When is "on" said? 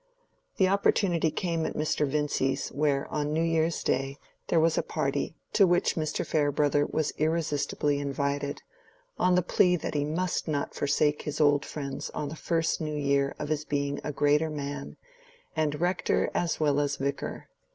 3.09-3.31, 9.19-9.35, 12.15-12.29